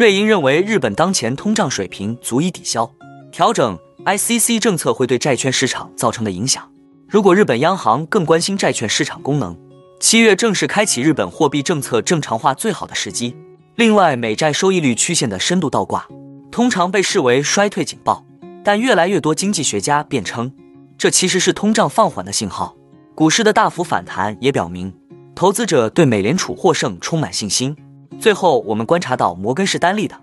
[0.00, 2.90] 瑞银认为，日本当前通胀水平足以抵消
[3.30, 6.66] 调整 ICC 政策会对债券市场造成的影响。
[7.06, 9.54] 如果日本央行更关心债券市场功能，
[10.00, 13.36] 七月正是开启日本货币政策正常化最好的时机。
[13.74, 16.08] 另外，美债收益率曲线的深度倒挂
[16.50, 18.24] 通常被视为衰退警报，
[18.64, 20.50] 但越来越多经济学家辩称，
[20.96, 22.74] 这其实是通胀放缓的信号。
[23.14, 24.94] 股市的大幅反弹也表明，
[25.34, 27.76] 投资者对美联储获胜充满信心。
[28.18, 30.14] 最后，我们观察到摩根士丹利的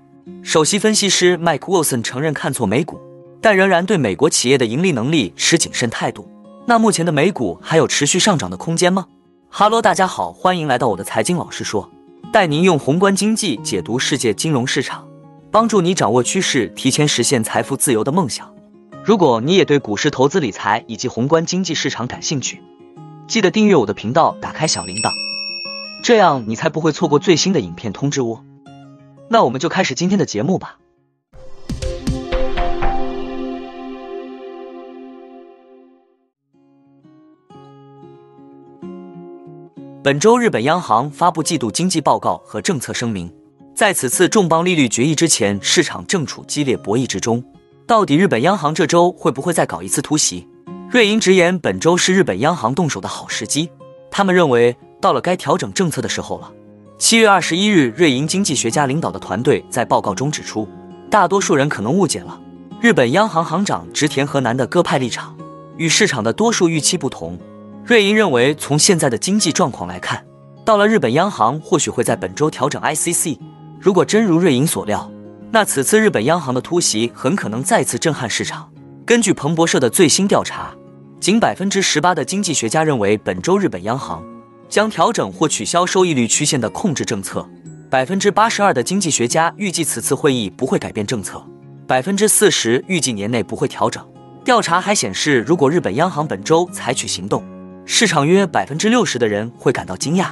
[0.43, 2.99] 首席分析师麦克沃森承认看错美股，
[3.41, 6.29] 但仍然对美国企业的盈利能力持谨慎态度。
[6.65, 9.07] 那目前的美股还有持续上涨的空间吗？
[9.49, 11.89] 哈喽，大家好，欢迎来到我的财经老师说，
[12.31, 15.07] 带您用宏观经济解读世界金融市场，
[15.49, 18.53] 帮助你掌握趋势，提前实现财富自由的梦想。
[19.03, 22.61] 如果你也对股市投资理财以及宏观经济市场感兴趣，
[23.27, 25.09] 记得订阅我的频道，打开小铃铛，
[26.07, 28.41] 这样你才不会错过最新的影片通知哦。
[29.27, 30.77] 那我们就开始今天的节目吧。
[40.01, 43.29] 本周日本央行发布季度经济报告和政策声明，
[43.75, 47.43] 在此次重磅利率决议之前，市场正处激烈博弈之中。
[47.85, 50.47] 到底日本央行这周会不会再搞一次突袭？
[50.89, 53.69] 瑞银直言，本周是日本央行动手的好时机。
[54.09, 56.51] 他们认为，到了该调整政策的时候了。
[56.97, 60.67] 七月二十一日，瑞银经济学家领导的团队在报告中指出，
[61.09, 62.39] 大多数人可能误解了
[62.81, 65.35] 日本央行行长直田和南的鸽派立场，
[65.77, 67.37] 与市场的多数预期不同。
[67.85, 70.25] 瑞银认为，从现在的经济状况来看，
[70.65, 73.37] 到了日本央行或许会在本周调整 ICC。
[73.79, 75.09] 如果真如瑞银所料，
[75.51, 78.69] 那此次日本央行的突袭很可能再次震撼市场。
[79.05, 80.75] 根据彭博社的最新调查，
[81.19, 84.21] 仅百分之十八的经济学家认为本周日本央行
[84.69, 87.47] 将调整或取消收益率曲线的控制政策，
[87.89, 91.43] 百分之八十二的经济学家预计此次会议不会改变政策，
[91.85, 94.05] 百分之四十预计年内不会调整。
[94.43, 97.43] 调查还显示，如果日本央行本周采取行动，
[97.85, 100.29] 市场约百分之六十的人会感到惊讶。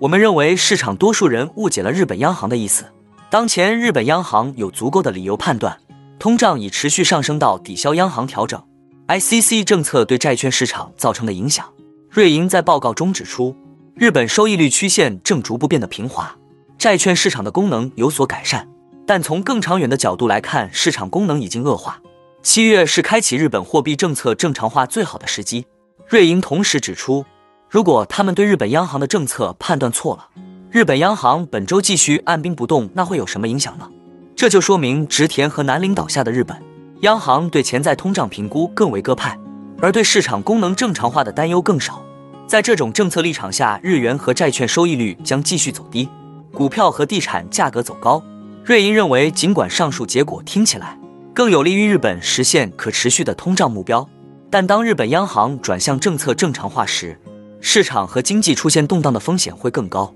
[0.00, 2.84] 我们认为市场多数人误解了日本央行的意思。
[3.30, 5.78] 当前日本央行有足够的理由判断。
[6.16, 8.62] 通胀已持续上升到抵消央行调整
[9.08, 11.66] ICC 政策对债券市场造成的影响。
[12.08, 13.54] 瑞银在报告中指出，
[13.96, 16.34] 日本收益率曲线正逐步变得平滑，
[16.76, 18.68] 债券市场的功能有所改善。
[19.06, 22.00] 但从更长远的角度来看，市场功能已经恶化。
[22.42, 25.64] 七月是开启日本货币政策正常化最好的时机。
[26.08, 27.24] 瑞银同时指出，
[27.70, 30.26] 如果他们对日本央行的政策判断错了，
[30.72, 33.88] 日本央行本周继续按兵不动，那会有什么影响呢？
[34.34, 36.60] 这就说明植田和南领导下的日本
[37.02, 39.38] 央行对潜在通胀评估更为鸽派，
[39.80, 42.03] 而对市场功能正常化的担忧更少。
[42.46, 46.08] 在这种政策立场下，日元和债券收益率将继续走低，
[46.52, 48.22] 股票和地产价格走高。
[48.64, 50.98] 瑞银认为，尽管上述结果听起来
[51.34, 54.08] 更有利于日本实现可持续的通胀目标，
[54.50, 57.18] 但当日本央行转向政策正常化时，
[57.60, 60.14] 市场和经济出现动荡的风险会更高。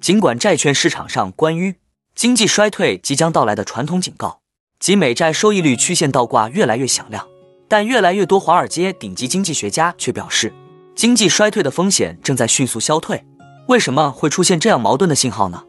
[0.00, 1.76] 尽管债券市场上关于
[2.14, 4.40] 经济衰退即将到来的传统警告
[4.80, 7.26] 及美债收益率曲线倒挂越来越响亮，
[7.70, 10.52] 但越来越多华尔街顶级经济学家却表示，
[10.96, 13.24] 经济衰退的风险正在迅速消退。
[13.68, 15.62] 为什么会出现这样矛盾的信号呢？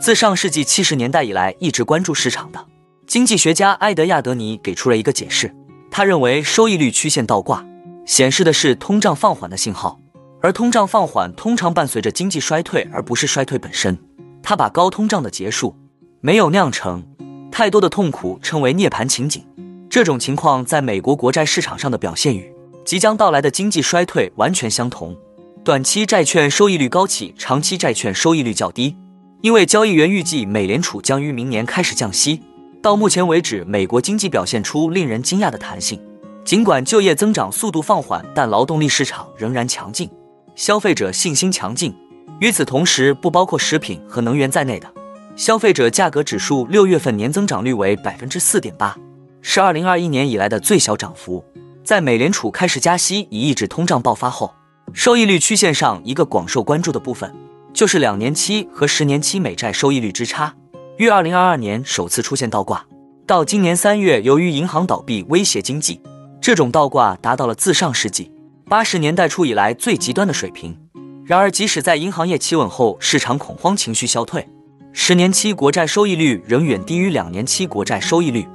[0.00, 2.64] 自上世纪七十年代以来，一直关注市场的
[3.08, 5.52] 经济学家埃德亚德尼给出了一个解释。
[5.90, 7.66] 他认为，收益率曲线倒挂
[8.06, 9.98] 显示的是通胀放缓的信号。
[10.40, 13.98] 而通胀放缓通常伴随着经济衰退，而不是衰退本身。
[14.44, 15.74] 他把高通胀的结束
[16.20, 17.04] 没有酿成
[17.50, 19.44] 太多的痛苦称为涅槃情景。
[19.90, 22.52] 这种情况在美国国债市场上的表现与
[22.84, 25.16] 即将到来的经济衰退完全相同。
[25.64, 28.96] 短期债券收益率高企，长期债券收益率较低，
[29.40, 32.42] 因为交易员预计美联储将于明年开始降息。
[32.82, 36.00] 到目前为止，美国经济表现出令人惊讶的弹性，
[36.44, 40.08] 尽管就业增长速度放缓，但劳动力市场仍然强劲。
[40.54, 41.94] 消费者信心强劲，
[42.40, 44.90] 与此同时，不包括食品和能源在内的
[45.34, 48.96] 消费者价格指数六月份年增长率为百分之四点八，
[49.40, 51.44] 是二零二一年以来的最小涨幅。
[51.84, 54.52] 在美联储开始加息以抑制通胀爆发后，
[54.92, 57.34] 收益率曲线上一个广受关注的部分
[57.72, 60.54] 就是两年期和十年期美债收益率之差，
[60.96, 62.84] 于二零二二年首次出现倒挂，
[63.26, 66.00] 到今年三月，由于银行倒闭威胁经济，
[66.40, 68.32] 这种倒挂达到了自上世纪。
[68.68, 70.76] 八十年代初以来最极端的水平。
[71.24, 74.46] 然而，即使在银行业企稳后，市场恐慌情绪消退，
[74.92, 78.46] 十年期国债收益率仍远低于两年期国债收益率。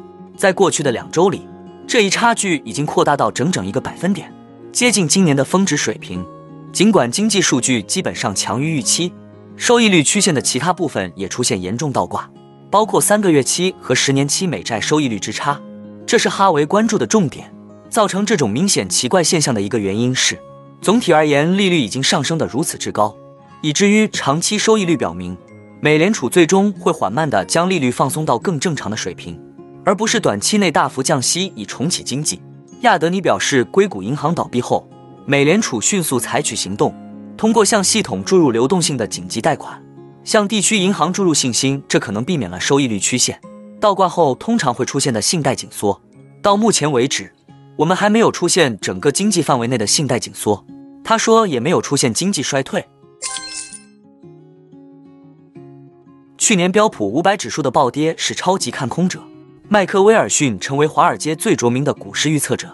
[0.43, 1.47] 在过去的两周里，
[1.87, 4.29] 这一差距已经扩大到整整一个百分点，
[4.73, 6.21] 接近今年的峰值水平。
[6.73, 9.13] 尽管经济数据基本上强于预期，
[9.55, 12.29] 收益率曲线的其他部分也出现严重倒挂，
[12.69, 15.57] 包括三个月期和十年期美债收益率之差。
[16.05, 17.49] 这是哈维关注的重点。
[17.89, 20.37] 造成这种明显奇怪现象的一个原因是，
[20.81, 23.15] 总体而言，利率已经上升得如此之高，
[23.61, 25.37] 以至于长期收益率表明，
[25.79, 29.39] 美联储最终会缓慢地将利率放松到更正常的水平，
[29.85, 32.41] 而不是短期内大幅降息以重启经济。
[32.81, 34.87] 亚德尼表示，硅谷银行倒闭后，
[35.25, 36.93] 美联储迅速采取行动，
[37.37, 39.81] 通过向系统注入流动性的紧急贷款，
[40.23, 43.39] 向地区银行注入信心，这可能避免了收益率曲线
[43.79, 46.01] 倒挂后通常会出现的信贷紧缩。
[46.41, 47.31] 到目前为止。
[47.75, 50.63] 我们还没有出现整个经济范围内的信贷紧缩，
[51.03, 52.85] 他说也没有出现经济衰退。
[56.37, 59.23] 去年标普五百指数的暴跌是超级看空者，
[59.69, 62.67] 麦克威尔逊成为华尔街最着名的股市预测者，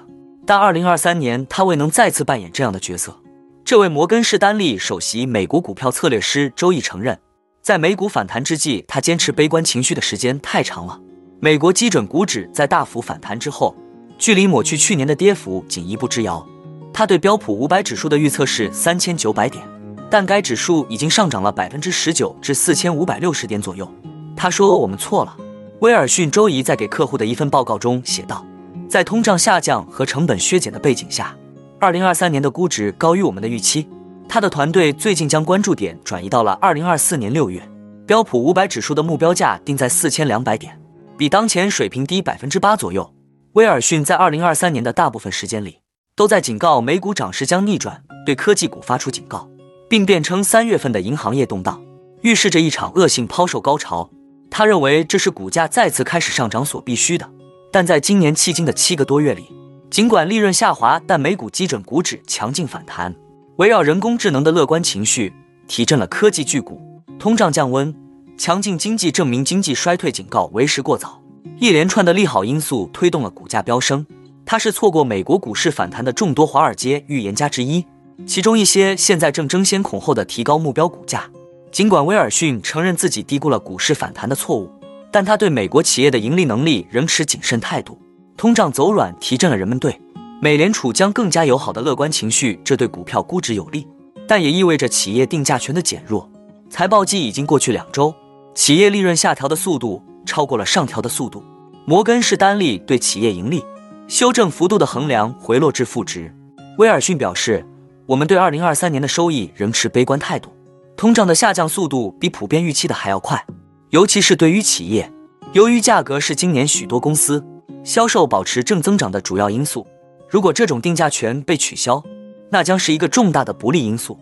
[0.46, 3.16] 但二零二三年他未能再次扮演这样的角色。
[3.64, 7.18] 这位摩根士丹利首席美国股票策略师周易承认，
[7.62, 11.00] 在美股反弹之际，他坚持悲观情绪的时间太长了。
[11.40, 13.76] 美国基准股指在大幅反弹之后。
[14.18, 16.46] 距离抹去去年的跌幅仅一步之遥。
[16.92, 19.64] 他对标普五百指数的预测是三千九百点，
[20.10, 23.90] 但该指数已经上涨了百分之十九至四千五百六十点左右。
[24.36, 25.38] 他说：“我们错了。”
[25.82, 28.46] 威尔逊周一在给客户的一份报告中写道
[28.90, 31.34] ：“在通胀下降和成本削减的背景下，
[31.80, 33.88] 二零二三年的估值高于我们的预期。”
[34.28, 37.66] 他的团队最近将关注点转移到了二零二四年六月，
[38.06, 40.78] 标普五百指数的目标价定在四千两百点，
[41.18, 43.14] 比当前水平低百分之八左右。
[43.54, 45.80] 威尔逊在二零二三年的大部分时间里，
[46.14, 49.48] 都在警告美股涨势将逆转，对科技股发出警告，
[49.90, 51.82] 并辩称三月份的银行业动荡
[52.22, 54.10] 预示着一场恶性抛售高潮。
[54.60, 57.26] 他认为这是股价再次开始上涨所必须的。
[57.72, 59.46] 但在今年迄今的七个多月里，
[59.90, 63.16] 尽管利润下滑，但美股基准股指强劲反弹。
[63.56, 65.32] 围绕人工智能的乐观情绪
[65.66, 66.82] 提振了科技巨股，
[67.18, 67.96] 通胀降温，
[68.38, 71.22] 强劲经济证明经济衰退警告为时过早。
[71.58, 74.06] 一连串的利好因素推动了股价飙升。
[74.46, 77.86] 他是错过美国股市反弹的众多华尔街预言家之一，
[78.28, 81.30] 其中一些现在正争先恐后的提高目标股价。
[81.72, 84.70] 尽管威尔逊承认自己低估了股市反弹的错误，
[85.12, 88.00] 但他对美国企业的盈利能力仍持谨慎态度。
[88.36, 90.00] 通胀走软提振了人们对
[90.42, 93.88] 美联储将更加友好的乐观情绪，这对股票估值有利，
[94.28, 96.30] 但也意味着企业定价权的减弱。
[96.70, 98.14] 财报季已经过去两周，
[98.56, 100.04] 企业利润下调的速度。
[100.26, 101.44] 超过了上调的速度。
[101.86, 103.64] 摩根士丹利对企业盈利
[104.08, 106.32] 修正幅度的衡量回落至负值。
[106.78, 107.66] 威尔逊表示
[108.06, 110.52] ：“我们对二零二三年的收益仍持悲观态度。
[111.00, 113.46] 通胀的下降速度比普遍预期的还要快，
[113.92, 115.10] 尤其是对于企业。
[115.54, 117.42] 由于价格是今年许多公司
[117.86, 119.88] 销售保持正增长的主要因素，
[120.28, 122.04] 如果这种定价权被取消，
[122.50, 124.20] 那将是一个重大的不利因素。”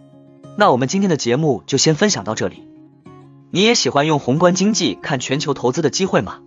[0.55, 2.67] 那我们今天的节目就先分享到这里。
[3.49, 6.41] 你也喜欢用宏观经济看全球投资的机会吗？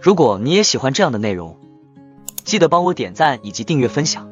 [0.00, 1.56] 如果你也喜欢这样的内容，
[2.42, 4.28] 记得帮我点赞以及订阅分享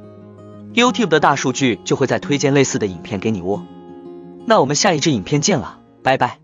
[0.74, 3.62] ，YouTube 的大数据就会再推荐类似的影片给你哦。
[4.46, 6.41] 那我们下一支影片见了，拜拜。